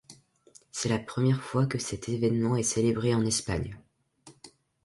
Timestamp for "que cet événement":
1.67-2.55